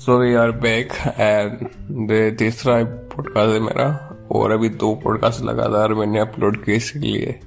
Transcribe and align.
So 0.00 0.16
we 0.18 0.34
are 0.34 0.50
back 0.50 0.92
and 1.18 2.36
तीसरा 2.38 2.74
podcast 2.84 3.52
है 3.52 3.58
मेरा 3.60 3.88
और 4.32 4.50
अभी 4.50 4.68
दो 4.68 4.94
पॉडकास्ट 4.94 5.40
लगातार 5.44 5.94
मैंने 5.94 6.20
अपलोड 6.20 6.56
किए 6.64 6.76
इसलिए 6.76 7.40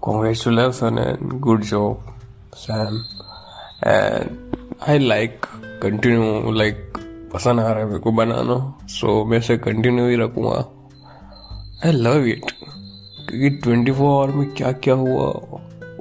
congratulation 0.00 0.98
and 0.98 1.38
good 1.40 1.62
job 1.62 2.16
Sam 2.54 2.98
and 3.86 4.74
I 4.88 4.98
like 4.98 5.46
continue 5.82 6.52
like 6.52 6.92
पसंद 7.34 7.60
आ 7.60 7.68
रहा 7.68 7.78
है 7.78 7.86
मेरे 7.86 7.98
को 7.98 8.12
बनाना। 8.12 8.58
सो 8.88 9.22
so, 9.22 9.30
मैं 9.30 9.38
इसे 9.38 9.58
कंटिन्यू 9.58 10.08
ही 10.08 10.16
रखूँगा। 10.16 10.58
आई 11.86 11.92
लव 11.92 12.26
इट 12.26 12.50
क्योंकि 13.28 13.50
ट्वेंटी 13.50 13.92
फोर 13.92 14.22
आवर 14.22 14.36
में 14.36 14.50
क्या 14.50 14.72
क्या 14.72 14.94
हुआ 14.94 15.26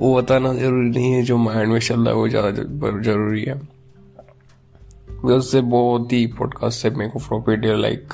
वो 0.01 0.15
बताना 0.15 0.53
ज़रूरी 0.53 0.89
नहीं 0.89 1.13
है 1.13 1.23
जो 1.23 1.37
माइंड 1.37 1.73
में 1.73 1.79
चल 1.79 1.99
रहा 1.99 2.09
है 2.09 2.15
वो 2.15 2.29
ज़्यादा 2.29 2.51
ज़रूरी 3.01 3.43
है। 3.43 3.76
बहुत 5.23 6.13
ही 6.13 6.27
पॉडकास्ट 6.27 6.81
से 6.81 6.89
मेरे 6.89 7.09
को 7.09 7.19
प्रॉफिट 7.19 7.65
है 7.65 7.77
like 7.81 8.13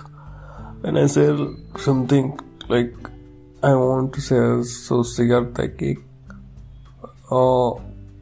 and 0.85 0.97
I 0.97 1.07
say 1.07 1.27
something 1.85 2.31
like 2.71 3.07
I 3.65 3.73
want 3.73 4.15
to 4.15 4.21
say 4.21 4.63
so 4.63 4.95
उससे 4.95 5.27
क्या 5.27 5.37
होता 5.37 5.65
कि 5.65 5.95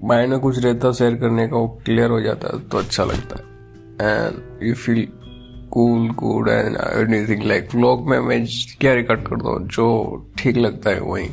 माइंड 0.07 0.29
में 0.29 0.39
कुछ 0.39 0.59
रहता 0.59 0.91
शेयर 0.91 1.15
करने 1.15 1.47
का, 1.47 1.55
वो 1.55 1.81
क्लियर 1.85 2.09
हो 2.09 2.21
जाता 2.21 2.47
है 2.47 2.59
तो 2.59 2.77
अच्छा 2.77 3.03
लगता 3.03 3.35
है। 3.35 3.43
And 4.09 4.63
you 4.63 4.73
feel 4.75 5.07
cool 5.71 6.09
good 6.09 6.49
and 6.49 6.77
anything 6.77 7.43
like 7.43 7.75
vlog 7.75 8.09
में 8.09 8.19
मैं 8.19 8.45
क्या 8.79 8.93
रिकॉर्ड 8.93 9.21
करता 9.21 9.49
हूँ, 9.49 9.67
जो 9.67 10.27
ठीक 10.37 10.57
लगता 10.57 10.89
है, 10.89 10.99
वही। 10.99 11.29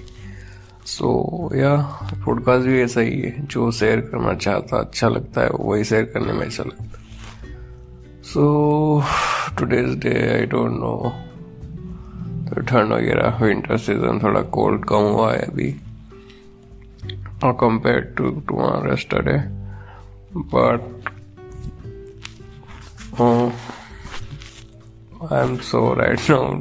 सो 0.86 1.50
या 1.54 1.76
पॉडकास्ट 2.26 2.66
भी 2.66 2.80
ऐसा 2.80 3.00
ही 3.00 3.20
है, 3.20 3.46
जो 3.46 3.70
शेयर 3.72 4.00
करना 4.00 4.34
चाहता 4.34 4.78
अच्छा 4.78 5.08
लगता 5.08 5.40
है, 5.40 5.50
वही 5.50 5.84
शेयर 5.84 6.04
करने 6.04 6.32
में 6.32 6.46
अच्छा 6.46 6.64
लगता 6.64 6.84
है। 6.84 6.97
So 8.28 9.02
today's 9.58 9.98
day 9.98 10.14
I 10.32 10.46
don't 10.46 10.72
know 10.80 10.94
तो 12.48 12.60
ठंड 12.60 12.92
वगैरह 12.92 13.38
विंटर 13.42 13.78
सीज़न 13.78 14.20
थोड़ा 14.22 14.40
कोल्ड 14.40 14.84
कम 14.84 14.96
हुआ 14.96 15.32
है 15.32 15.38
अभी 15.38 15.70
और 17.44 17.52
compare 17.52 18.00
to 18.18 18.30
tomorrow 18.48 18.94
yesterday. 18.94 19.38
But 20.36 20.80
I 25.32 25.40
am 25.42 25.56
so 25.56 25.94
right 25.94 26.30
now 26.30 26.52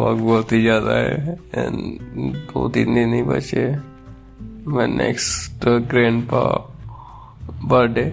वक्त 0.00 0.22
बहुत 0.22 0.52
ही 0.52 0.60
ज़्यादा 0.62 0.96
है 0.96 1.38
एंड 1.54 1.74
दो 2.52 2.68
तीन 2.68 2.94
दिन 2.94 3.14
ही 3.14 3.22
बचे 3.22 3.66
my 4.66 4.86
next 4.86 5.64
uh, 5.66 5.78
grandpa 5.78 6.64
birthday. 7.68 8.12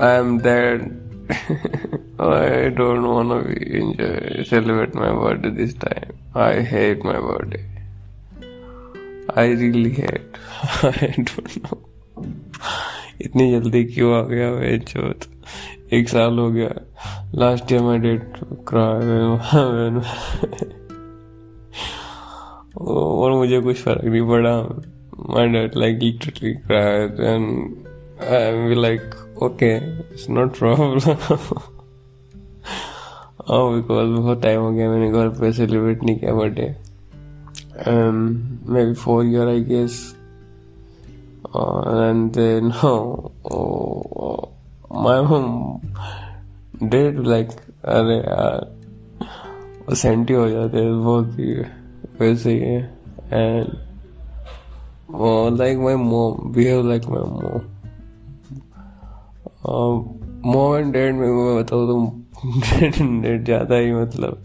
I 0.00 0.18
am 0.18 0.38
that 0.38 0.82
I 2.20 2.68
don't 2.70 2.98
want 2.98 3.28
to 3.28 3.38
be 3.48 3.78
enjoy 3.78 4.44
celebrate 4.44 4.96
my 4.96 5.12
birthday 5.12 5.50
this 5.50 5.80
time 5.80 6.38
I 6.38 6.62
hate 6.62 7.04
my 7.04 7.18
birthday 7.18 7.68
I 9.40 9.54
really 9.54 9.90
hate 9.90 10.32
I 10.84 11.08
don't 11.08 11.48
know 11.56 11.82
इतनी 13.20 13.50
जल्दी 13.52 13.84
क्यों 13.84 14.18
आ 14.18 14.22
गया 14.22 14.50
मैं 14.50 14.78
चौथ 14.80 15.28
एक 15.92 16.08
साल 16.08 16.38
हो 16.38 16.50
गया। 16.50 16.70
Last 17.34 17.68
time 17.68 17.88
I 17.88 17.98
dad 17.98 18.32
cry 18.68 19.00
और 22.76 23.32
मुझे 23.32 23.60
कुछ 23.60 23.76
फ़र्क 23.76 24.04
नहीं 24.04 24.28
पड़ा। 24.28 24.56
My 25.34 25.48
dad 25.48 25.76
like 25.76 25.98
literally 26.02 26.54
cry 26.54 27.02
and 27.34 27.74
I 28.20 28.42
am 28.42 28.80
like 28.80 29.14
okay 29.42 29.76
it's 29.76 30.26
not 30.30 30.58
problem 30.58 31.10
हाँ 33.50 33.74
बिकॉज़ 33.74 34.08
बहुत 34.20 34.42
टाइम 34.42 34.60
हो 34.60 34.70
गया, 34.70 34.90
मैंने 34.90 35.10
घर 35.12 35.28
पे 35.28 35.52
सेलिब्रेट 35.52 36.02
नहीं 36.02 36.18
किया 36.18 36.34
birthday 36.34 36.76
maybe 38.86 38.94
four 38.94 39.24
year 39.26 39.48
I 39.48 39.60
guess 39.60 40.16
and 41.56 42.30
then 42.32 42.66
my 44.92 45.20
dad 46.88 47.18
like 47.18 47.48
अरे 47.84 48.16
यार 48.16 48.70
वो 49.88 49.94
सेंटी 49.94 50.34
हो 50.34 50.48
जाते 50.50 50.78
हैं, 50.78 51.02
बहुत 51.02 51.26
ही 51.38 51.52
वैसे 52.20 52.54
है 52.54 52.78
एंड 53.32 53.68
लाइक 55.58 55.78
माई 55.78 55.94
मोम 55.94 56.52
बिहेव 56.52 56.88
लाइक 56.88 57.06
माई 57.06 57.30
मोम 57.30 57.79
मोम 59.70 60.76
एंड 60.76 60.92
डैड 60.92 61.14
में 61.14 61.28
मैं 61.28 61.56
बताऊँ 61.56 61.86
तो 61.88 61.96
डेट 63.22 63.44
ज़्यादा 63.44 63.76
ही 63.76 63.92
मतलब 63.92 64.42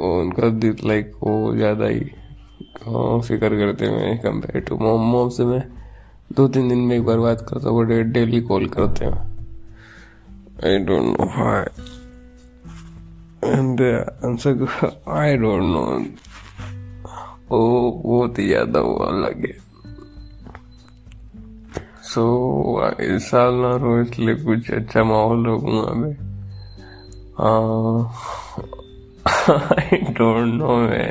उनका 0.00 0.48
दिल 0.48 0.76
लाइक 0.84 1.12
वो 1.22 1.54
ज़्यादा 1.56 1.86
ही 1.86 2.00
फ़िक्र 3.28 3.48
करते 3.48 3.86
हैं 3.86 4.18
कंपेयर 4.18 4.64
टू 4.64 4.76
मोम 4.76 5.00
मोम 5.00 5.28
से 5.28 5.44
मैं 5.44 5.62
दो 6.32 6.48
तीन 6.48 6.68
दिन 6.68 6.78
में 6.78 6.96
एक 6.96 7.04
बार 7.04 7.18
बात 7.18 7.46
करता 7.48 7.70
हूँ 7.70 7.86
बट 7.86 8.12
डेली 8.12 8.40
कॉल 8.40 8.66
करते 8.68 9.04
हैं। 9.04 9.12
I 10.66 10.78
don't 10.78 11.18
know 11.18 11.26
hi 11.26 11.64
and 13.44 13.82
answer 14.24 14.66
I 15.08 15.36
don't 15.36 15.62
know 15.62 15.84
वो 17.50 17.90
बहुत 18.04 18.38
ही 18.38 18.46
ज़्यादा 18.46 18.80
वो 18.80 18.94
अलग 18.94 19.46
है। 19.46 19.63
सो 22.14 22.24
साल 23.20 23.54
ना 23.54 23.74
रो 23.76 24.00
इसलिए 24.00 24.34
कुछ 24.34 24.70
अच्छा 24.70 25.02
माहौल 25.04 25.46
रखूँगा 25.46 25.92
मैं 25.94 26.14
आई 29.74 29.96
डोंट 30.16 30.54
नो 30.54 30.76
मैं 30.76 31.08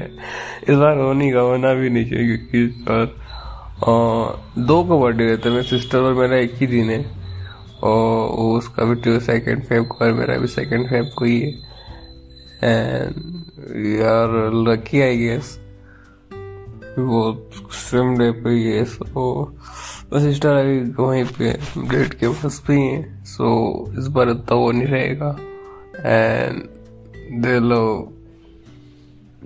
इस 0.69 0.77
बार 0.77 0.99
होनी 0.99 1.31
का 1.31 1.39
होना 1.39 1.73
भी 1.73 1.89
नहीं 1.89 2.09
चाहिए 2.09 2.25
क्योंकि 2.27 2.63
इस 2.65 2.75
बार 2.87 3.05
दो 4.59 4.83
का 4.83 4.95
बर्थडे 4.95 5.25
रहता 5.25 5.49
है, 5.49 5.55
मेरे 5.55 5.67
सिस्टर 5.67 5.99
और 5.99 6.13
मेरा 6.13 6.37
एक 6.37 6.53
ही 6.55 6.67
दिन 6.67 6.89
है। 6.89 6.99
और 7.83 8.29
उसका 8.57 8.85
भी 8.85 8.95
टू 9.01 9.19
सेकेंड 9.19 9.63
फेब 9.63 9.87
को 9.87 10.05
और 10.05 10.13
मेरा 10.13 10.37
भी 10.37 10.47
सेकेंड 10.47 10.87
फेब 10.89 11.09
को 11.17 11.25
ही 11.25 11.39
है। 11.39 11.47
एंड 12.63 13.11
यार 13.99 14.29
लकी 14.67 15.01
आई 15.01 15.17
गेस 15.17 15.59
वो 16.99 17.21
सेम 17.73 18.17
डे 18.17 18.31
पे 18.31 18.49
ही 18.49 18.63
है 18.63 18.83
सो 18.85 19.23
सिस्टर 20.19 20.49
अभी 20.49 20.79
वहीं 20.99 21.23
पे 21.37 21.51
डेट 21.89 22.13
के 22.13 22.27
पास 22.27 22.59
पे 22.67 22.73
ही 22.73 23.03
सो 23.25 23.45
इस 23.99 24.07
बार 24.07 24.29
इतना 24.29 24.55
वो 24.55 24.71
नहीं 24.71 24.87
रहेगा। 24.87 25.35
एंड 25.99 27.41
दे 27.43 27.59
लो। 27.59 27.83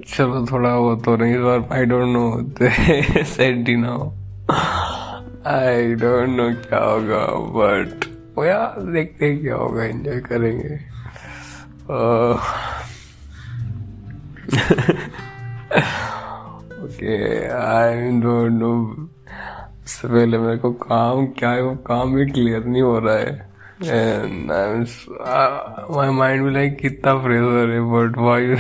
चलो, 0.08 0.46
थोड़ा 0.52 0.76
वो 0.76 0.96
तो 0.96 1.16
नहीं 1.18 1.38
बार 1.44 1.68
I 1.74 1.86
don't 1.86 2.08
know 2.14 3.24
senti 3.26 3.76
now 3.76 4.10
I 5.48 5.94
don't 5.96 6.30
know 6.30 6.50
क्या 6.68 6.80
होगा 6.80 7.26
बट 7.56 8.06
वो 8.38 8.46
यार, 8.46 8.82
देखते 8.94 9.26
हैं 9.26 9.42
क्या 9.42 9.56
होगा 9.56 9.84
एंजॉय 9.84 10.20
करेंगे। 10.22 10.76
ओके 16.84 17.16
आई 17.58 18.10
डोंट 18.22 18.52
नो 18.52 18.72
सबसे 19.88 20.08
पहले 20.08 20.38
मेरे 20.38 20.58
को 20.58 20.72
काम, 20.72 21.26
क्या 21.38 21.50
है 21.50 21.62
वो? 21.64 21.76
काम 21.88 22.14
भी 22.16 22.26
क्लियर 22.32 22.66
नहीं 22.66 22.82
हो 22.82 22.98
रहा 23.00 23.16
है। 23.16 23.48
एंड 23.86 24.52
माई 25.96 26.10
माइंड 26.10 26.44
भी 26.44 26.52
लाइक 26.54 26.78
कितना 26.78 27.14
प्रेशर 27.16 27.70
है 27.72 27.82
but 27.92 28.18
why 28.18 28.54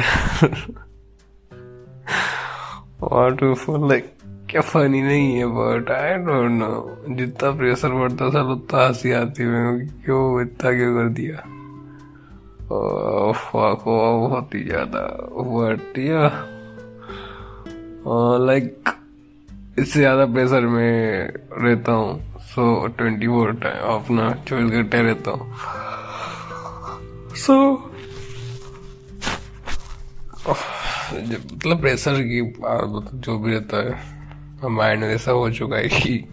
what 3.02 3.44
for 3.56 3.88
like 3.90 4.14
क्या 4.50 4.62
फनी 4.62 5.02
नहीं 5.02 5.36
है 5.38 5.46
बट 5.48 5.92
आई 5.92 6.18
डोंट 6.18 6.52
नो 6.52 7.16
जितना 7.16 7.52
प्रेशर 7.52 7.90
बढ़ता 7.92 8.30
था, 8.34 8.42
उतना 8.44 8.86
हँसी 8.86 9.12
आती 9.12 9.44
है 9.44 9.78
क्यों 10.06 10.42
इतना 10.42 10.72
क्यों 10.72 10.94
कर 10.96 11.10
दिया। 11.14 11.44
बहुत 13.84 14.56
ही 14.56 14.64
ज़्यादा 14.64 15.04
बट 15.34 15.98
या 16.00 16.22
लाइक 18.46 18.90
इससे 19.80 20.00
ज़्यादा 20.00 20.26
प्रेशर 20.26 20.66
में 20.68 21.28
रहता 21.64 21.92
हूँ 21.92 22.40
सो 22.44 22.88
ट्वेंटी 22.98 23.28
फोर 23.28 23.52
टाइम 23.64 23.78
अपना 23.94 24.32
चौबीस 24.48 24.72
घंटे 24.72 25.02
रहता 25.04 25.32
हूँ। 25.32 25.46
सो 27.38 27.56
मतलब 30.48 31.80
प्रेशर 31.82 32.22
की 32.22 32.42
मतलब 32.42 33.10
जो 33.26 33.38
भी 33.40 33.52
रहता 33.54 33.78
है 33.86 34.70
माइंड 34.70 35.04
ऐसा 35.04 35.32
हो 35.32 35.50
चुका 35.52 35.76
है 35.78 35.88
कि 35.88 36.24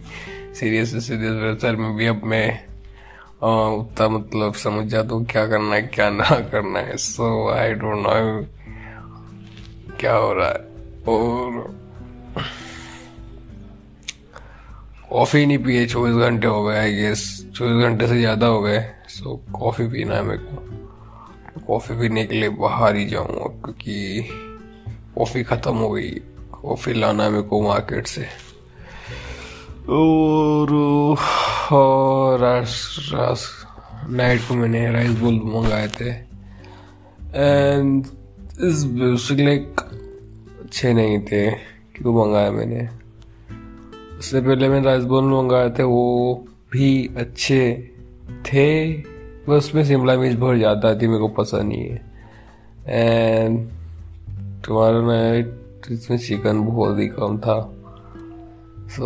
सीरियस 0.59 0.91
सीरियस 1.07 1.33
प्रेशर 1.39 1.75
में 1.75 1.95
भी 1.95 2.05
अब 2.07 2.21
मैं 2.25 2.47
उतना 3.43 4.07
मतलब 4.09 4.53
समझ 4.55 4.85
जाता 4.91 5.15
हूँ 5.15 5.25
क्या 5.31 5.45
करना 5.47 5.75
है, 5.75 5.81
क्या 5.81 6.09
ना 6.09 6.29
करना 6.51 6.79
है। 6.79 6.97
सो 6.97 7.49
आई 7.53 7.73
डोंट 7.73 8.05
नो 8.07 8.13
क्या 9.99 10.13
हो 10.13 10.33
रहा 10.33 10.47
है। 10.49 10.59
और 11.07 11.73
कॉफ़ी 15.15 15.45
नहीं 15.45 15.57
पिए, 15.63 15.85
चौबीस 15.87 16.15
घंटे 16.15 16.47
हो 16.47 16.63
गए 16.63 16.77
आई 16.77 16.93
गेस 16.93 17.21
चौबीस 17.55 17.83
घंटे 17.83 18.07
से 18.07 18.17
ज़्यादा 18.19 18.47
हो 18.47 18.61
गए। 18.61 18.79
सो 19.09 19.35
कॉफ़ी 19.53 19.87
पीना 19.87 20.15
है 20.15 20.23
मेरे 20.23 20.37
को। 20.39 21.61
कॉफ़ी 21.67 21.95
पीने 21.99 22.25
के 22.25 22.35
लिए 22.35 22.49
बाहर 22.57 22.95
ही 22.95 23.05
जाऊँगा 23.05 23.47
क्योंकि 23.63 23.95
कॉफ़ी 25.15 25.43
ख़त्म 25.43 25.75
हो 25.75 25.89
गई। 25.89 26.09
कॉफ़ी 26.53 26.93
लाना 26.93 27.23
है 27.23 27.29
मेरे 27.29 27.43
को 27.43 27.61
मार्केट 27.61 28.07
से। 28.07 28.25
और 29.87 30.73
रास 32.41 32.75
रास 33.13 33.47
नाइट 34.09 34.41
को 34.47 34.55
मैंने 34.55 34.85
राइस 34.93 35.11
बोल 35.19 35.39
मंगाए 35.45 35.87
थे। 35.99 36.09
एंड 37.39 38.05
इस 38.67 38.83
बेसिकली 38.99 39.57
अच्छे 40.59 40.93
नहीं 40.93 41.19
थे। 41.31 41.49
क्यों 41.95 42.13
मंगाया 42.15 42.51
मैंने? 42.51 42.87
उससे 44.25 44.39
पहले 44.41 44.67
मैंने 44.69 44.85
राइस 44.85 45.03
बोल 45.03 45.23
मंगाए 45.23 45.69
थे, 45.69 45.83
वो 45.83 46.45
भी 46.71 47.15
अच्छे 47.17 47.91
थे। 48.45 48.93
बस 49.45 49.57
उसमें 49.57 49.83
शिमला 49.85 50.15
मिर्च 50.17 50.37
बहुत 50.37 50.57
ज़्यादा 50.57 50.93
थी, 50.95 51.07
मेरे 51.07 51.19
को 51.19 51.27
पसंद 51.27 51.61
नहीं 51.61 51.83
है। 51.83 52.01
एंड 52.87 53.59
तुम्हारा 54.65 55.01
नाइट, 55.01 55.53
इसमें 55.91 56.17
चिकन 56.17 56.61
बहुत 56.61 56.99
ही 56.99 57.07
कम 57.07 57.37
था। 57.37 57.59
So 58.95 59.05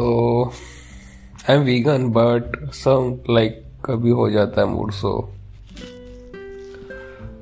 I 1.50 1.56
am 1.56 1.64
vegan 1.64 2.10
but 2.10 2.72
some 2.74 3.16
like 3.30 3.64
कभी 3.86 4.10
हो 4.10 4.30
जाता 4.30 4.62
है 4.62 4.68
मूड 4.68 4.92
सो 4.92 5.18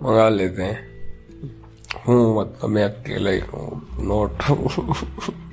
मंगा 0.04 0.30
लेते 0.30 0.64
हैं। 0.64 0.80
हूँ 2.08 2.40
मतलब 2.40 2.70
मैं 2.70 2.84
अकेला 2.84 3.30
ही 3.30 3.40
हूँ 3.40 3.82
not 4.02 4.32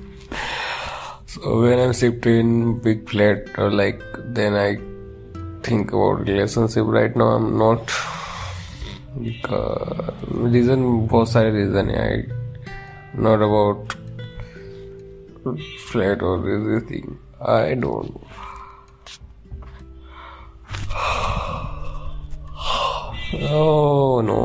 so 1.35 1.61
when 1.61 1.79
I'm 1.79 1.91
shipped 1.91 2.25
in 2.25 2.79
big 2.79 3.09
flat 3.09 3.49
or 3.57 3.69
like 3.69 4.01
then 4.35 4.53
I 4.55 4.77
think 5.63 5.89
about 5.91 6.27
relationship 6.27 6.85
right 6.87 7.15
now 7.15 7.25
I'm 7.37 7.57
not 7.57 7.91
because 9.17 10.13
reason 10.53 10.85
बहुत 11.07 11.29
सारे 11.29 11.51
reason 11.55 11.89
है 11.89 12.05
I 12.11 13.21
not 13.27 13.43
about 13.47 13.95
flat 15.89 16.21
or 16.21 16.37
everything 16.37 17.17
I 17.41 17.73
don't 17.73 18.15
oh 23.51 24.21
no 24.29 24.39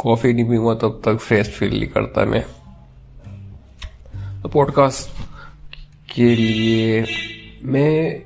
coffee 0.00 0.32
नहीं 0.32 0.48
पीऊँगा 0.48 0.74
तब 0.82 1.00
तक 1.04 1.16
fresh 1.26 1.48
feel 1.58 1.70
नहीं 1.70 1.86
करता 1.94 2.24
मैं 2.24 2.42
तो 2.42 2.59
पॉडकास्ट 4.48 5.10
के 6.14 6.36
लिए 6.36 7.04
मैं 7.62 8.22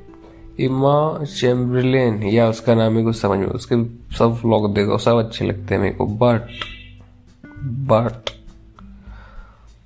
इमा 0.59 1.25
चैम्बरलेन 1.25 2.23
या 2.23 2.49
उसका 2.49 2.75
नाम 2.75 2.97
है 2.97 3.05
कुछ 3.05 3.21
समझ 3.21 3.39
में, 3.39 3.47
उसके 3.47 3.85
सब 4.15 4.41
व्लॉग 4.45 4.75
देखो, 4.75 4.99
सब 4.99 5.17
अच्छे 5.17 5.45
लगते 5.45 5.75
हैं 5.75 5.83
मेरे 5.83 5.95
को 5.95 6.07
बट 6.07 6.51
बट 7.65 8.31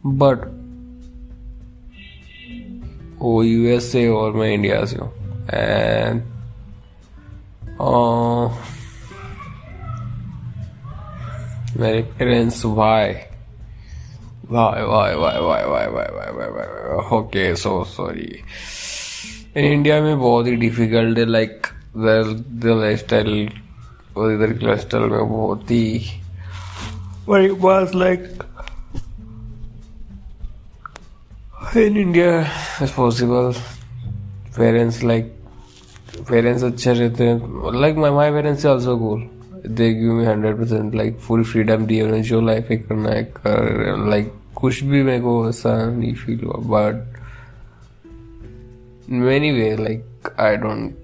बट 0.07 0.39
वो 3.19 3.43
यूएस 3.43 3.93
से 3.93 4.09
और 4.09 4.33
मैं 4.33 4.55
इंडिया 4.55 4.85
से 4.85 4.97
हूँ 4.97 5.13
एंड 5.51 6.23
मेरे 11.81 12.03
parents 12.03 12.65
why 12.65 13.15
why 14.51 14.83
why 14.83 15.15
why 15.15 15.41
why 15.41 15.65
why 15.65 15.87
why 15.87 16.07
why 16.07 16.31
why 16.33 16.49
why 16.49 17.19
okay 17.19 17.55
so 17.57 17.85
sorry 17.85 18.43
in 19.57 19.65
India 19.65 20.03
में 20.03 20.19
बहुत 20.19 20.47
ही 20.47 20.57
डिफ़िकल्ट 20.57 21.19
है 21.19 21.25
लाइक 21.25 21.67
द 21.97 22.77
लाइफ 22.81 22.99
स्टाइल 22.99 23.51
और 24.17 24.33
इधर 24.33 24.53
की 24.53 24.67
लाइफ 24.67 24.81
स्टाइल 24.81 25.05
में 25.05 25.29
बहुत 25.29 25.71
ही 25.71 26.11
पास 27.31 27.95
like 27.95 28.43
in 31.77 31.97
India 31.99 32.51
it's 32.81 32.93
possible, 32.93 33.55
parents, 34.57 35.03
like, 35.03 35.27
parents 36.29 36.63
अच्छे 36.63 36.93
रहते 36.93 37.25
हैं। 37.25 37.41
Like, 37.83 37.99
my 38.05 38.11
my 38.11 38.31
parents 38.31 38.65
are 38.65 38.69
also 38.69 38.97
cool. 38.99 39.38
They 39.69 39.95
give 39.95 40.15
me 40.15 40.25
hundred 40.27 40.57
percent 40.57 40.95
like 40.95 41.19
full 41.19 41.45
freedom 41.45 41.87
दी 41.87 42.01
उन्हें 42.01 42.23
जो 42.23 42.41
लाइफ 42.41 42.71
है 42.71 42.77
करना 42.77 43.11
है 43.11 43.23
कर 43.37 44.09
लाइक 44.11 44.33
कुछ 44.57 44.83
भी 44.83 45.03
मेरे 45.03 45.21
को 45.21 45.49
ऐसा 45.49 45.75
नहीं 45.91 46.15
फील 46.15 46.45
हुआ 46.45 46.63
but 46.73 47.17
I 50.37 50.57
don't 50.57 50.95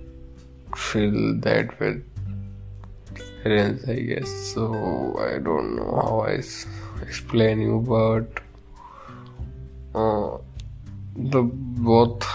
feel 0.77 1.35
that 1.41 1.71
with 1.81 2.03
parents 3.43 3.89
I 3.89 3.95
guess 3.95 4.29
so 4.55 4.67
I 5.19 5.39
don't 5.39 5.77
know 5.77 5.95
how 5.97 6.21
I 6.21 6.43
explain 7.03 7.61
you 7.61 7.81
but 7.89 8.43
uh, 9.95 10.39
the 11.17 11.43
both 11.43 12.27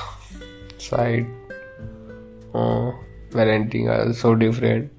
side 0.78 1.28
uh, 2.54 2.92
parenting 3.32 3.90
are 3.90 4.14
so 4.14 4.36
different 4.36 4.99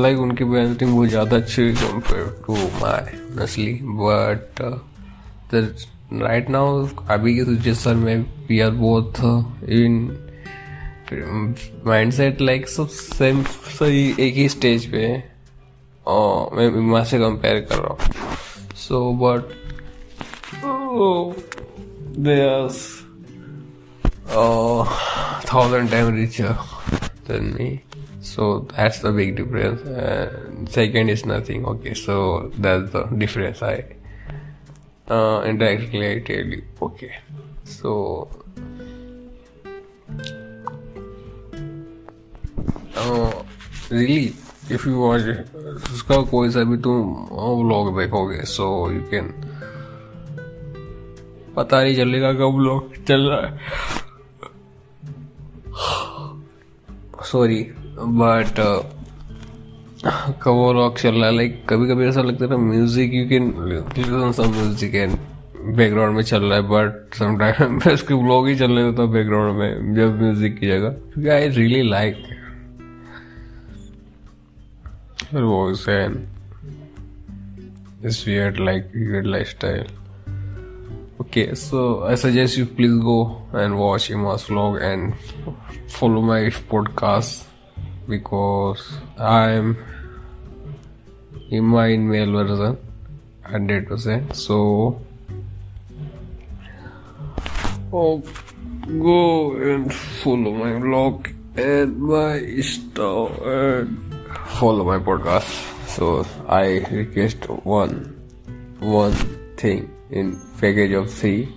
like 0.00 0.18
उनकी 0.18 0.44
पेरेंटिंग 0.44 0.94
बहुत 0.94 1.08
ज़्यादा 1.08 1.36
अच्छी 1.36 1.72
कंपेयर 1.72 2.42
टू 2.46 2.54
माई 2.54 3.18
नसली 3.42 3.72
but 3.84 4.60
right 6.12 6.50
now 6.50 6.86
अभी 7.10 7.34
की 7.34 7.44
situation 7.44 7.96
में 7.96 8.26
we 8.48 8.60
are 8.60 8.70
both 8.70 9.20
in 9.68 10.18
mindset 12.12 12.40
like 12.40 12.68
सब 12.68 12.88
same 12.88 13.42
सही 13.78 14.14
एक 14.20 14.34
ही 14.34 14.48
स्टेज 14.48 14.86
पे 14.86 15.06
मैं 16.56 16.66
इमा 16.78 17.04
से 17.04 17.18
कंपेयर 17.18 17.60
कर 17.60 17.78
रहा 17.78 17.88
हूँ। 17.88 17.98
So 18.76 19.12
but 19.22 19.42
they 22.18 22.36
thousand 25.52 25.90
time 25.90 26.14
richer 26.16 26.56
than 27.26 27.54
me 27.54 27.82
so 28.20 28.60
that's 28.76 29.00
the 29.00 29.12
big 29.12 29.36
difference 29.36 29.80
uh, 29.82 30.28
second 30.68 31.08
is 31.08 31.24
nothing 31.26 31.64
okay 31.66 31.94
so 31.94 32.50
that's 32.58 32.90
the 32.92 33.04
difference 33.22 33.62
i 33.62 33.84
uh, 35.08 35.42
indirectly 35.46 36.10
i 36.10 36.18
tell 36.20 36.54
you 36.54 36.62
okay 36.82 37.12
so 37.64 38.28
uh, 42.96 43.42
really 43.90 44.34
if 44.70 44.86
you 44.86 44.98
watch 44.98 45.26
उसका 45.94 46.16
कोई 46.30 46.50
सा 46.50 46.62
भी 46.64 46.76
तुम 46.84 47.28
vlog 47.60 47.98
देखोगे 47.98 48.40
so 48.48 48.66
you 48.92 49.00
can 49.10 49.28
पता 51.56 51.82
नहीं 51.82 51.96
चलेगा 51.96 52.32
कब 52.32 52.56
व्लॉग 52.56 52.94
चल 53.08 53.28
रहा 53.28 53.40
है 53.46 53.93
सॉरी 57.24 57.66
बट 57.98 58.54
कवर 60.42 60.74
रॉक 60.74 60.98
चल 60.98 61.14
रहा 61.14 61.26
है 61.26 61.36
लाइक 61.36 61.66
कभी 61.68 61.88
कभी 61.88 62.06
ऐसा 62.06 62.22
लगता 62.22 62.44
है 62.44 62.56
music 62.56 63.14
you 63.14 63.28
can 63.28 63.54
listen 63.68 64.32
some 64.32 64.50
music 64.50 64.94
and 64.94 65.18
background 65.76 66.16
में 66.16 66.22
चल 66.22 66.42
रहा 66.42 66.54
है 66.54 66.62
बट 66.62 67.14
समटाइम 67.14 67.78
उसके 67.92 68.14
ब्लॉग 68.14 68.48
ही 68.48 68.56
चल 68.56 68.72
रहे 68.72 68.84
होता 68.84 69.02
है 69.02 69.08
बैकग्राउंड 69.08 69.58
में, 69.58 69.94
जब 69.94 70.22
म्यूज़िक 70.22 70.58
की 70.58 70.66
जगह। 70.66 70.88
क्योंकि 70.88 71.28
I 71.28 71.48
really 71.48 71.82
like 71.90 72.16
voice 75.34 75.88
and 75.88 76.16
it's 78.04 78.24
weird, 78.28 78.58
like, 78.60 78.90
weird 78.96 79.30
lifestyle. 79.34 80.03
Okay 81.26 81.54
so 81.54 82.04
i 82.04 82.14
suggest 82.14 82.56
you 82.56 82.66
please 82.66 82.96
go 83.02 83.42
and 83.52 83.78
watch 83.78 84.10
ima's 84.10 84.44
vlog 84.44 84.80
and 84.82 85.14
follow 85.88 86.20
my 86.20 86.50
podcast 86.70 87.44
because 88.08 88.98
I'm 89.16 89.76
in 91.50 91.64
my 91.64 91.96
male 91.96 92.32
version 92.32 92.76
100% 93.44 94.34
so 94.34 95.00
oh, 97.92 98.22
go 98.86 99.56
and 99.56 99.92
follow 99.94 100.52
my 100.52 100.72
vlog 100.82 101.32
and 101.56 101.98
my 101.98 102.60
stuff 102.60 103.40
and 103.42 104.14
follow 104.58 104.84
my 104.84 104.98
podcast. 104.98 105.48
So 105.86 106.26
I 106.48 106.78
request 106.90 107.48
one 107.64 108.18
one 108.80 109.14
thing 109.56 109.90
in 110.10 110.36
package 110.64 110.92
of 110.94 111.10
three 111.10 111.48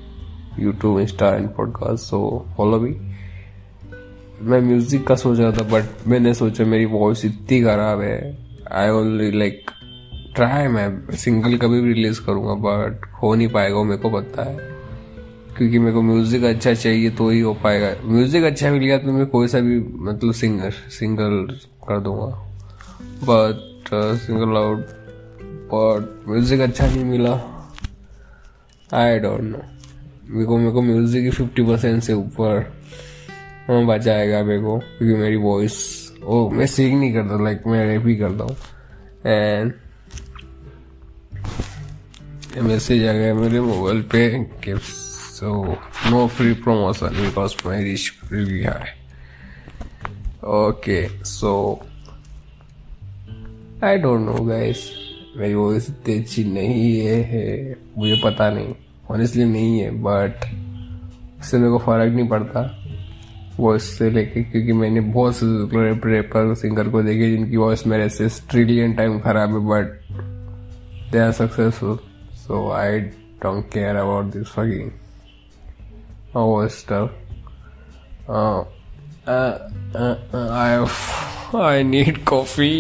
YouTube, 0.60 0.98
Insta 1.02 1.28
and 1.38 1.50
podcast 1.58 2.12
so 2.12 2.46
follow 2.58 2.80
me. 2.86 2.94
मैं 4.42 4.60
music 4.62 5.06
का 5.08 5.16
सोच 5.16 5.40
रहा 5.40 5.52
था 5.52 5.64
but 5.70 6.08
मैंने 6.08 6.34
सोचा 6.34 6.66
मेरी 6.66 6.86
voice 6.86 7.24
इतनी 7.26 7.62
खराब 7.64 8.02
है। 8.02 8.18
आई 8.72 8.90
ओनली 8.90 9.32
लाइक 9.32 9.72
ट्राई 10.36 10.68
मैं 10.68 11.16
सिंगल 11.18 11.58
कभी 11.58 11.82
भी 11.82 11.94
रिलीज़ 11.94 12.22
करूँगा 12.26 12.54
बट 12.66 13.06
हो 13.24 13.34
नहीं 13.36 13.48
पाएगा 13.48 13.84
मेरे 13.84 14.02
को 14.02 14.10
पता 14.10 14.44
है। 14.44 14.56
क्योंकि 15.58 15.80
मेरे 15.80 15.94
को 15.94 16.02
म्यूज़िक 16.02 16.44
अच्छा 16.44 16.74
चाहिए 16.74 17.10
तो 17.10 17.30
ही 17.30 17.40
हो 17.40 17.54
पाएगा। 17.64 17.94
म्यूज़िक 18.06 18.44
अच्छा 18.44 18.72
मिल 18.72 18.84
गया 18.84 18.98
तो 18.98 19.12
मैं 19.12 19.26
कोई 19.26 19.48
सा 19.48 19.60
भी 19.60 19.80
मतलब 20.10 20.34
सिंगर 20.34 20.72
सिंगल 21.00 21.46
कर 21.88 22.00
दूँगा। 22.00 22.32
But 23.30 23.90
single 24.26 24.58
out 24.58 24.86
but 25.74 26.30
music 26.30 26.62
अच्छा 26.62 26.88
नहीं 26.88 27.06
मिला। 27.06 27.57
आई 28.94 29.20
डोंट 29.20 29.42
नो 29.42 29.62
मेरे 30.30 30.46
को 30.46 30.58
मेरे 30.58 30.72
को 30.72 30.82
म्यूज़िक 30.82 31.24
की 31.24 31.30
फिफ्टी 31.30 31.64
परसेंट 31.64 32.04
से 32.04 32.14
ऊपर 32.14 32.60
हाँ, 33.70 33.86
बचाएगा 33.86 34.44
मेरे 34.44 34.62
को 34.62 34.78
क्योंकि 34.80 35.16
मेरी 35.22 35.36
वॉइस 35.36 35.76
ओ 36.24 36.50
मैं 36.50 36.66
सिंग 36.68 37.00
नहीं 37.00 37.14
करता 37.14 37.44
लाइक 37.44 37.68
मैं 37.68 37.86
रैप 37.86 38.08
ही 38.08 38.16
करता 38.16 38.44
हूँ। 38.44 38.56
एंड 39.26 39.74
मैसेज 42.64 43.06
आ 43.08 43.14
गया 43.14 43.34
मेरे 43.34 43.62
मोबाइल 43.62 44.02
पे 44.12 44.30
कि 44.64 44.78
so 44.84 45.78
no 46.10 46.26
free 46.28 46.54
promotion 46.64 47.22
because 47.22 47.56
my 47.66 47.84
rich 47.84 48.12
review 48.32 48.64
है 48.64 48.96
okay 50.64 51.08
so 51.26 51.52
I 53.84 53.98
don't 53.98 54.22
know 54.22 54.44
guys 54.46 54.90
मेरी 55.38 55.54
वॉइस 55.54 55.90
इतनी 55.90 56.20
अच्छी 56.20 56.44
नहीं 56.44 57.00
है, 57.00 57.76
मुझे 57.98 58.22
पता 58.24 58.50
नहीं। 58.50 58.74
ऑनेस्टली 59.12 59.44
नहीं 59.44 59.80
है 59.80 59.90
बट 60.04 60.46
इससे 61.40 61.58
मेरे 61.58 61.70
को 61.70 61.78
फ़र्क 61.78 62.14
नहीं 62.14 62.28
पड़ता। 62.28 62.84
वॉइस 63.60 63.84
से 63.98 64.10
लेके 64.10 64.44
क्योंकि 64.44 64.74
मैंने 64.74 65.02
बहुत 65.02 65.36
से 65.36 65.46
रेपर 66.06 66.54
सिंगर 66.56 66.90
को 66.90 67.02
देखे 67.04 67.30
जिनकी 67.32 67.58
वॉइस 67.58 67.86
मेरे 67.88 68.10
से 68.10 68.28
ट्रिलियन 68.50 68.94
टाइम 68.94 69.20
खराब 69.20 69.50
है 69.50 69.60
but 69.68 69.86
they 71.12 71.20
are 71.20 71.32
successful 71.32 71.98
so 72.38 72.70
I 72.72 73.00
don't 73.44 73.66
care 73.74 73.96
about 73.96 74.26
this 74.26 74.48
fucking 74.48 74.92
voice 76.36 76.80
stuff 76.80 77.10
I 81.58 81.84
need 81.84 82.24
coffee 82.24 82.74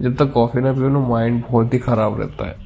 जब 0.00 0.16
तक 0.16 0.32
कॉफ़ी 0.32 0.60
ना 0.60 0.72
पियो 0.72 0.88
ना 0.88 0.98
माइंड 1.08 1.42
बहुत 1.42 1.74
ही 1.74 1.78
खराब 1.78 2.20
रहता 2.20 2.46
है। 2.48 2.56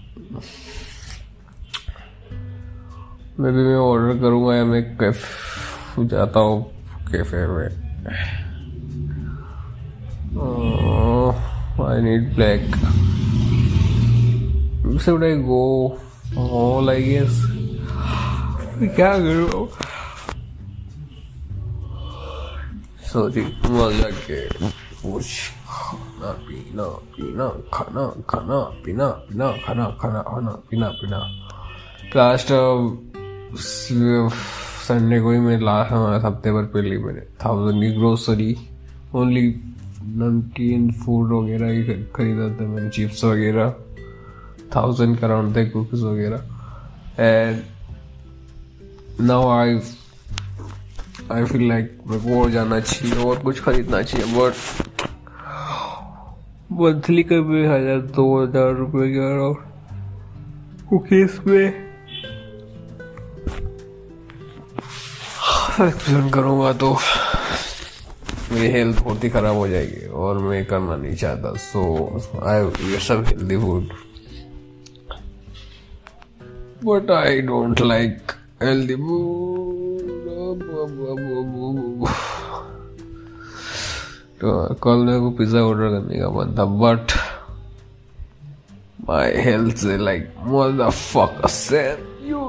मैं 3.40 3.52
भी 3.52 3.62
मैं 3.62 3.76
ऑर्डर 3.76 4.18
करूँगा 4.20 4.54
या 4.56 4.64
मैं 4.64 4.82
कैफ 4.96 5.18
जाता 6.10 6.40
हूँ 6.40 6.62
कैफ़े 7.10 7.46
में। 7.46 7.68
I 11.86 12.00
need 12.02 12.34
black 12.34 12.62
I 15.24 15.36
go 15.42 15.64
all 16.38 16.90
I 16.90 17.02
guess 17.02 17.42
क्या 18.96 19.12
करूँ? 19.18 19.68
सॉरी 23.12 23.42
मज़ा 23.66 24.10
के 24.10 24.40
कुछ। 24.48 25.26
खाना 26.16 26.32
पीना 26.48 26.84
पीना 27.12 27.46
खाना 27.74 28.04
खाना 28.28 28.58
पीना 28.84 29.08
पीना 29.28 29.50
खाना 29.64 29.84
खाना 30.00 30.20
खाना 30.22 30.50
पीना 30.70 30.88
पीना 30.96 31.18
लास्ट 32.16 32.48
संडे 34.86 35.20
को 35.20 35.30
ही 35.30 35.38
मैं 35.38 35.58
लास्ट 35.60 35.92
हफ़्ते 36.24 36.52
भर 36.52 36.64
पे 36.72 36.82
ली 36.82 36.98
मैंने 36.98 37.20
थाउज़ेंड 37.44 37.82
की 37.82 37.90
ग्रोसरी 37.98 38.56
ओनली 39.14 39.46
नमकीन 40.16 40.90
फ़ूड 40.94 41.32
वगैरह 41.32 41.68
ही 41.68 41.82
खरीदा 42.16 42.48
था 42.56 42.66
मैंने 42.66 42.88
चिप्स 42.90 43.24
वगैरह 43.24 43.74
थाउज़ेंड 44.76 45.18
का 45.18 45.26
अराउंड 45.26 45.56
थे 45.56 45.64
कुकीज 45.70 46.02
वगैरह 46.02 46.40
and 47.20 47.62
now 49.20 49.48
I 49.50 49.80
I 51.32 51.44
feel 51.44 51.68
like 51.68 51.98
मेरे 52.06 52.20
को 52.24 52.42
और 52.42 52.50
जाना 52.50 52.80
चाहिए 52.80 53.24
और 53.24 53.42
कुछ 53.42 53.60
खरीदना 53.62 54.02
चाहिए 54.02 54.26
बट 54.34 54.85
मंथली 56.72 57.22
का 57.22 57.40
भी 57.40 57.64
हज़ार, 57.66 57.98
दो 57.98 58.42
हज़ार 58.42 58.72
रुपये 58.74 59.08
के 59.08 59.54
कुकीज 60.86 61.40
में 61.46 61.86
एक्सप्लेन 65.82 66.30
करूँगा 66.30 66.72
तो 66.72 66.92
मेरी 68.52 68.68
हेल्थ 68.68 69.02
बहुत 69.04 69.24
ही 69.24 69.28
ख़राब 69.30 69.56
हो 69.56 69.68
जाएगी 69.68 70.06
और 70.06 70.38
मैं 70.38 70.64
करना 70.64 70.96
नहीं 70.96 71.14
चाहता 71.14 71.52
सो 71.56 71.82
आई 72.44 72.90
ये 72.90 72.98
सब 72.98 73.24
healthy 73.24 73.56
food 73.56 73.88
but 76.84 77.10
I 77.10 77.40
don't 77.40 77.80
like 77.80 78.32
healthy 78.62 78.96
food 78.96 79.86
तो 84.40 84.74
कल 84.82 85.04
मेरे 85.04 85.18
को 85.20 85.30
पिज़्ज़ा 85.38 85.60
ऑर्डर 85.64 85.88
करने 85.90 86.18
का 86.20 86.28
मन 86.30 86.54
था 86.58 86.64
बट 86.80 87.12
माई 89.08 89.32
हेल्थ 89.44 89.76
से 89.76 89.96
लाइक 89.98 90.22
मदरफकर 90.46 91.98
यू 92.28 92.40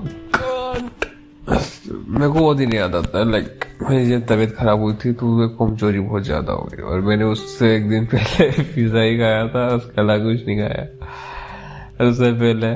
मेरे 1.48 2.27
को 2.29 2.53
ही 2.53 2.65
नहीं 2.65 2.79
याद 2.79 2.96
आता 2.96 3.24
लाइक 3.24 3.65
मेरी 3.89 4.06
जब 4.10 4.25
तबीयत 4.27 4.56
खराब 4.56 4.79
हुई 4.82 4.94
थी 5.03 5.12
तो 5.13 5.25
मेरे 5.38 5.50
कमज़ोरी 5.60 6.00
बहुत 6.00 6.24
ज़्यादा 6.24 6.53
हो 6.53 6.63
गई, 6.72 6.82
और 6.84 7.01
मैंने 7.01 7.24
उससे 7.25 7.75
एक 7.75 7.89
दिन 7.89 8.06
पहले 8.13 8.50
पिज्जा 8.74 9.01
ही 9.01 9.17
खाया 9.17 9.48
था, 9.48 9.67
उसके 9.75 10.01
अलावा 10.01 10.24
कुछ 10.24 10.46
नहीं 10.48 10.58
खाया। 10.60 12.08
उससे 12.10 12.32
पहले 12.34 12.67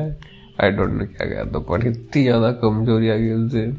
आई 0.63 0.71
डोंट 0.71 0.91
नो 0.91 1.05
क्या 1.05 1.27
गया 1.27 1.43
तो 1.51 1.59
पर 1.59 1.87
इतनी 1.87 2.23
ज़्यादा 2.23 2.51
कमज़ोरी 2.63 3.09
आ 3.09 3.15
गई 3.15 3.31
उस 3.33 3.51
दिन, 3.51 3.77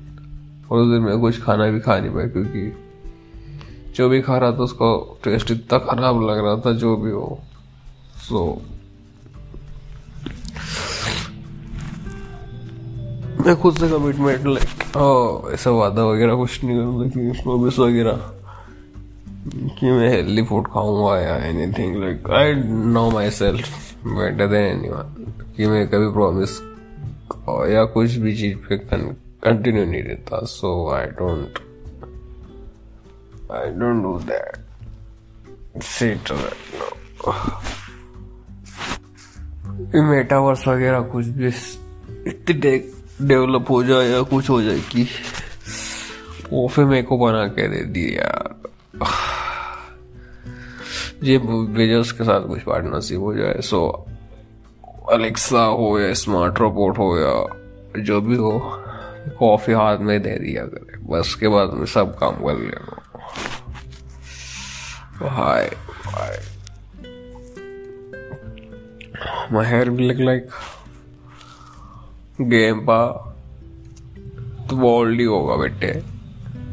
और 0.71 0.79
उस 0.79 0.89
दिन 0.93 1.03
मैं 1.03 1.19
कुछ 1.21 1.43
खाना 1.43 1.67
भी 1.71 1.81
खा 1.81 1.99
नहीं 1.99 2.11
पाया, 2.15 2.29
क्योंकि 2.29 2.73
जो 3.97 4.09
भी 4.09 4.23
खा 4.23 4.39
रहा 4.39 4.53
था 4.53 4.57
उसका 4.57 5.19
टेस्ट 5.25 5.51
इतना 5.51 5.79
खराब 5.79 6.31
लग 6.31 6.45
रहा 6.45 6.57
था 6.57 6.73
जो 6.73 6.97
भी 6.97 7.11
हो। 7.11 7.41
सो 8.29 8.63
so, 8.63 8.73
मैं 13.47 13.57
खुद 13.57 13.77
से 13.77 13.89
कमिटमेंट 13.89 14.47
लाइक 14.47 15.53
ऐसा 15.55 15.71
वादा 15.71 16.05
वगैरह 16.05 16.35
कुछ 16.35 16.65
नहीं 16.65 16.77
करूँगा 16.77 17.09
कि 17.09 17.43
प्रॉमिस 17.43 17.79
वगैरह 17.79 18.31
कि 19.49 19.91
मैं 19.91 20.09
हेल्दी 20.09 20.43
फ़ूड 20.43 20.67
खाऊँगा 20.67 21.21
या 21.21 21.37
anything 21.37 21.97
like 21.97 22.31
I 22.31 22.55
know 22.73 23.11
myself 23.31 23.69
better 24.07 24.47
than 24.47 24.63
any 24.63 24.89
कि 25.57 25.67
मैं 25.67 25.89
कभी 25.89 26.13
प्रॉमिस 26.13 26.61
या 27.75 27.85
कुछ 27.85 28.15
भी 28.15 28.37
चीज़ 28.37 28.57
पे 28.57 28.79
कंटिन्यू 28.79 29.85
नहीं 29.85 30.03
रहता 30.03 30.45
so 30.45 30.91
I 30.91 31.07
don't 31.07 31.72
I 33.53 33.71
don't 33.71 34.03
do 34.03 34.19
that 34.19 35.83
shit 35.83 36.33
metaverse 39.95 40.69
वगैरह 40.69 41.01
कुछ 41.01 41.27
भी 41.27 41.49
इतनी 42.27 42.79
डेवलप 43.29 43.71
हो 43.71 43.85
जाए 43.85 44.09
या 44.09 44.23
कुछ 44.23 44.51
हो 44.51 44.63
जाए 44.63 44.79
कि 44.79 45.09
वो 46.53 46.69
फिर 46.69 46.85
मेरे 46.85 47.03
को 47.03 47.19
बना 47.19 47.47
के 47.47 47.69
दे 47.69 47.85
दिया 47.85 48.23
यार। 48.23 48.55
ये 51.23 51.37
वेजर्स 51.37 52.13
के 52.13 52.25
साथ 52.25 52.41
कुछ 52.41 52.61
पार्टनरशिप 52.61 53.19
हो 53.19 53.35
जाए। 53.35 53.61
सो 53.61 54.07
अलेक्सा 55.11 55.65
हो 55.65 55.99
या 56.01 56.15
स्मार्ट 56.15 56.59
रोबोट 56.59 56.99
हो 56.99 57.19
या 57.19 57.35
जो 58.03 58.21
भी 58.21 58.37
हो 58.37 58.83
कॉफ़ी 59.39 59.73
हाथ 59.73 59.99
में 59.99 60.23
दे 60.23 60.39
दिया 60.39 60.65
करे। 60.67 60.99
बस 60.99 61.35
के 61.35 61.49
बाद 61.49 61.71
में 61.71 61.87
सब 61.87 62.19
काम 62.19 62.35
कर 62.35 62.59
लिया। 62.59 63.02
हाय 65.31 65.71
हाय 66.07 66.39
my 69.55 69.65
hair 69.65 69.91
will 69.93 70.09
look 70.11 70.21
like 70.29 70.55
पा 72.89 73.01
तो 74.71 74.77
वर्ल्ड 74.77 75.21
ही 75.21 75.25
होगा 75.27 75.57
बेटे 75.57 75.93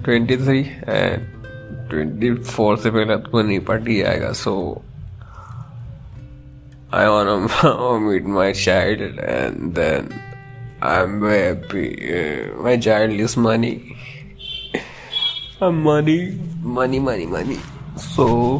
twenty 0.06 0.38
three 0.38 0.60
and 0.60 1.28
twenty 1.90 2.34
four 2.36 2.78
से 2.78 2.92
पहले 2.92 3.18
तो 3.28 3.42
नहीं 3.42 3.60
पार्टी 3.72 4.02
आएगा 4.12 4.32
so 4.44 4.56
want 6.92 7.52
to 7.62 8.00
meet 8.00 8.26
my 8.26 8.52
child 8.52 9.02
and 9.20 9.76
then 9.76 10.08
I'm 10.82 11.22
happy. 11.22 11.90
Uh, 12.20 12.62
my 12.64 12.78
child 12.78 13.12
is 13.12 13.36
money. 13.36 13.96
I'm 15.62 15.84
money. 15.84 16.40
Money, 16.62 17.00
money, 17.00 17.26
money. 17.26 17.60
So, 18.00 18.60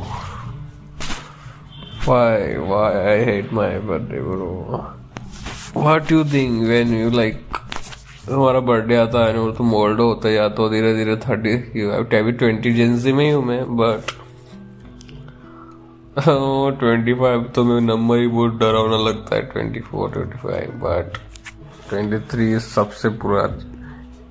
why, 2.04 2.58
why 2.58 3.14
I 3.14 3.24
hate 3.24 3.52
my 3.54 3.78
birthday, 3.80 4.20
bro? 4.20 4.96
What 5.74 6.08
do 6.08 6.18
you 6.18 6.24
think 6.26 6.68
when 6.68 6.92
you 6.92 7.10
like 7.10 7.38
तुम्हारा 8.28 8.60
birthday 8.60 8.96
आता 8.96 9.26
है 9.26 9.38
और 9.40 9.54
तुम 9.58 9.74
old 9.74 10.00
होते 10.00 10.34
जाते 10.34 10.62
हो 10.62 10.68
धीरे 10.70 10.94
धीरे 10.96 11.16
थर्टी 11.18 11.54
अभी 12.18 12.32
ट्वेंटी 12.32 12.74
जेंसी 12.74 13.14
में 13.14 13.24
ही 13.26 13.30
हूँ 13.32 13.44
मैं 13.46 13.62
बट 13.78 14.12
ट्वेंटी 16.80 17.14
फाइव 17.22 17.44
तो 17.56 17.64
मेरे 17.64 17.82
नंबर 17.86 18.20
ही 18.20 18.28
बहुत 18.28 18.60
डरावना 18.60 18.98
लगता 19.08 19.36
है 19.36 19.42
twenty 19.54 19.80
four 19.90 20.12
twenty 20.12 20.38
five 20.44 20.76
but 20.84 21.18
twenty 21.90 22.20
three 22.32 22.60
सबसे 22.68 23.10
बुरा 23.24 23.44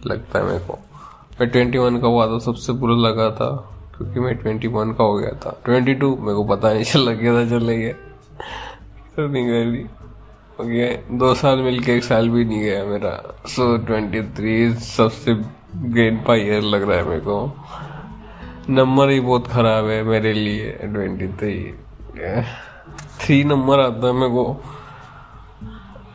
लगता 0.07 0.39
है 0.39 0.45
मेरे 0.45 0.65
को 0.67 0.79
मैं 1.41 1.51
ट्वेंटी 1.51 1.79
वन 1.79 1.99
का 2.01 2.09
हुआ 2.09 2.27
था 2.27 2.39
सबसे 2.51 2.73
बुरा 2.83 2.95
लगा 3.09 3.31
था 3.41 3.51
क्योंकि 3.99 4.21
मैं 4.21 4.35
ट्वेंटी 4.37 4.69
वन 4.69 4.93
का 4.93 5.05
हो 5.05 5.15
गया 5.15 5.31
था। 5.45 5.51
ट्वेंटी 5.65 5.95
टू 5.95 6.15
मेरे 6.17 6.35
को 6.35 6.45
पता 6.45 6.73
नहीं 6.73 6.85
चल 6.85 7.11
गया 7.11 7.33
था, 7.35 7.49
चले 7.51 7.77
गया। 7.79 7.93
तो 9.17 9.27
नहीं 9.27 9.47
गई 9.47 9.83
ओके 10.61 10.87
दो 11.19 11.35
साल 11.35 11.59
मिल 11.63 11.79
के 11.85 11.97
एक 11.97 12.05
साल 12.05 12.29
भी 12.29 12.45
नहीं 12.45 12.61
गया 12.61 12.85
मेरा। 12.85 13.11
सो 13.47 13.77
ट्वेंटी 13.87 14.23
थ्री 14.37 14.55
सबसे 14.75 15.35
ग्रेट 15.77 16.25
का 16.27 16.35
ईयर 16.35 16.63
लग 16.65 16.89
रहा 16.89 16.99
है 16.99 17.09
मेरे 17.09 17.21
को। 17.21 17.37
नंबर 18.71 19.11
ही 19.11 19.21
बहुत 19.21 19.47
खराब 19.49 19.89
है 19.89 20.03
मेरे 20.05 20.33
लिए 20.33 20.71
ट्वेंटी 20.85 21.29
थ्री 21.39 21.55
थ्री 23.21 23.43
नंबर 23.45 23.81
आता 23.81 24.07
है 24.07 24.13
मेरे 24.13 24.33
को। 24.33 24.63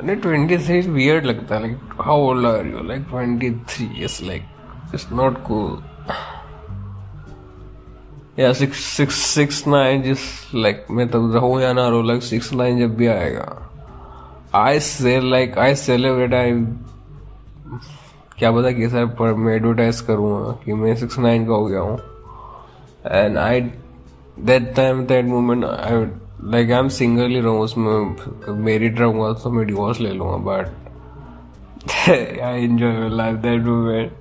नहीं 0.04 0.16
ट्वेंटी 0.16 0.58
थ्री 0.58 0.80
वियर्ड 0.82 1.26
लगता 1.26 1.56
है। 1.56 1.62
Like 1.62 2.02
how 2.02 2.22
old 2.22 2.46
are 2.48 2.66
you 2.68 2.84
like 2.84 3.06
twenty 3.10 3.52
three 3.70 3.86
is 4.04 4.24
like 4.24 4.44
it's 4.94 5.08
not 5.12 5.42
cool 5.44 5.82
या 8.40 8.52
सिक्स 8.54 8.84
सिक्स 8.98 9.16
सिक्स 9.34 9.68
नाइन 9.68 10.02
जिस 10.04 10.20
लाइक 10.56 10.86
मैं 10.92 11.08
तब 11.10 11.34
रहूँ 11.36 11.62
या 11.62 11.74
ना 11.74 11.88
रहूँ 11.88 12.06
लाइक 12.08 12.24
सिक्स 12.24 12.52
नाइन 12.54 12.80
जब 12.80 12.96
भी 12.98 13.08
आएगा। 13.08 13.46
आई 14.56 14.80
से 14.80 15.20
लाइक 15.22 15.58
आई 15.58 15.76
सेलिब्रेट 15.76 16.34
आई 16.34 16.52
क्या 18.38 18.52
पता 18.52 18.72
कैसा 18.72 19.06
पर 19.20 19.34
मैं 19.34 19.56
एडवर्टाइज 19.56 20.02
करूँगा 20.02 20.52
कि 20.66 20.74
मैं 20.74 20.96
सिक्स 20.96 21.20
नाइन 21.20 21.46
का 21.48 21.54
हो 21.54 21.66
गया 21.66 21.80
हूँ। 21.80 22.00
And 23.06 23.38
I 23.38 23.62
that 24.40 24.74
time 24.76 25.06
that 25.06 25.26
moment 25.26 25.66
I 25.66 26.06
like 26.52 26.72
I 26.72 26.80
am 26.80 26.90
single 26.90 27.30
ही 27.30 27.40
रहूँ, 27.40 27.60
उसमें 27.60 28.16
मेरिड 28.64 29.00
रहूँगा 29.00 29.32
तो 29.44 29.52
मैं 29.52 29.66
डिवोर्स 29.68 30.00
ले 30.02 30.12
लूँगा 30.12 30.38
but 30.48 30.66
I 32.10 32.64
enjoy 32.64 33.10
life 33.10 33.36
that 33.36 33.62
moment 33.62 34.12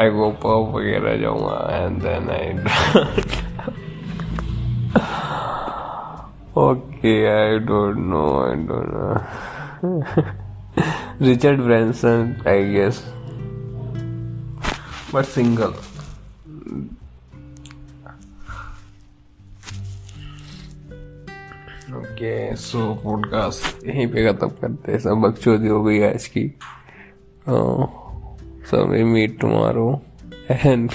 I 0.00 0.10
go 0.10 0.30
pub 0.30 0.74
वगैरह 0.74 1.16
जाऊँगा 1.16 1.76
and 1.76 2.02
then 2.02 2.30
I 2.30 2.48
okay 6.62 7.26
I 7.26 7.58
don't 7.58 7.96
know 7.96 8.48
I 8.48 8.54
don't 8.54 8.86
know 8.88 10.12
Richard 11.26 11.60
Branson 11.60 12.36
I 12.48 12.64
guess 12.64 13.04
but 15.14 15.24
single 15.24 15.74
okay 21.96 22.56
so 22.56 22.94
podcast 22.94 23.86
यहीं 23.86 24.06
पे 24.06 24.32
खत्म 24.32 24.48
करते 24.48 24.92
हैं। 24.92 24.98
सब 24.98 25.10
बकचोदी 25.10 25.68
हो 25.68 25.84
गई 25.84 26.02
आज 26.02 26.26
की। 26.26 26.54
So 28.70 28.84
we 28.84 29.02
meet 29.02 29.40
tomorrow 29.40 30.02
and 30.50 30.90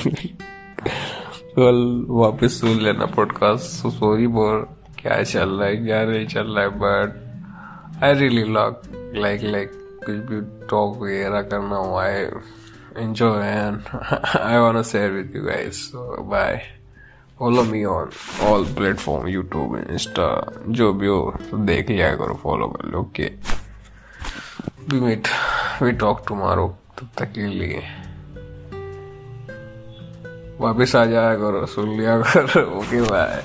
कल 1.36 2.06
वापस 2.10 2.62
सुन 2.62 2.70
लेना 2.70 3.06
पॉडकास्ट 3.06 3.64
सो 3.64 3.90
सॉरी 3.90 4.28
बोर 4.28 4.78
क्या 5.00 5.24
चल 5.24 5.50
रहा 5.50 5.68
है? 5.68 5.78
क्या 5.78 6.06
नहीं 6.06 6.28
चल 6.28 6.48
रहा 6.48 6.64
है? 6.64 6.70
But 6.70 8.04
I 8.04 8.14
really 8.14 8.44
lock 8.44 8.82
like 9.16 9.42
like 9.44 9.72
कुछ 9.76 10.16
भी 10.16 10.68
टॉक 10.68 10.98
वगैरह 10.98 11.42
करना 11.42 11.76
हो. 11.76 11.96
I 11.98 12.26
enjoy 13.00 13.36
and 13.42 13.76
I 14.36 14.60
wanna 14.60 14.84
share 14.84 15.12
with 15.14 15.36
you 15.36 15.46
guys. 15.48 15.78
So 15.92 16.24
bye. 16.34 16.60
Follow 17.40 17.64
me 17.64 17.84
on 17.84 18.10
all 18.42 18.66
platform 18.66 19.28
YouTube 19.28 19.88
Insta 19.92 20.54
जो 20.68 20.94
भी 20.94 21.08
हो 21.08 21.38
तो 21.52 21.58
देख 21.58 21.90
लिया 21.90 22.16
करो 22.16 22.34
फॉलो 22.44 22.68
कर 22.68 22.90
लो. 22.90 23.00
Okay 23.00 23.24
we 24.90 25.00
meet 25.00 25.28
we 25.82 25.92
talk 25.92 26.24
tomorrow 26.28 26.78
तब 27.00 27.10
तक 27.18 27.32
के 27.32 27.48
लिए। 27.48 27.82
वापिस 30.60 30.96
आ 30.96 31.06
जाया 31.06 31.36
करो 31.36 31.66
सुन 31.66 31.90
लिया 31.98 32.22
करो 32.22 32.62
ओके 32.80 33.02
बाय 33.02 33.44